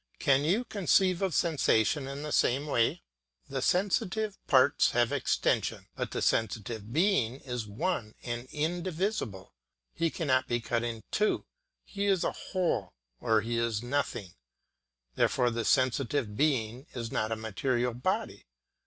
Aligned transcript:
Can 0.17 0.43
you 0.43 0.63
conceive 0.63 1.21
of 1.21 1.35
sensation 1.35 2.07
in 2.07 2.23
the 2.23 2.31
same 2.31 2.65
way? 2.65 3.03
The 3.47 3.61
sensitive 3.61 4.35
parts 4.47 4.89
have 4.93 5.11
extension, 5.11 5.89
but 5.95 6.09
the 6.09 6.23
sensitive 6.23 6.91
being 6.91 7.35
is 7.41 7.67
one 7.67 8.15
and 8.23 8.47
indivisible; 8.51 9.53
he 9.93 10.09
cannot 10.09 10.47
be 10.47 10.59
cut 10.59 10.83
in 10.83 11.03
two, 11.11 11.45
he 11.83 12.07
is 12.07 12.23
a 12.23 12.31
whole 12.31 12.95
or 13.19 13.41
he 13.41 13.59
is 13.59 13.83
nothing; 13.83 14.33
therefore 15.13 15.51
the 15.51 15.65
sensitive 15.65 16.35
being 16.35 16.87
is 16.95 17.11
not 17.11 17.31
a 17.31 17.35
material 17.35 17.93
body. 17.93 18.47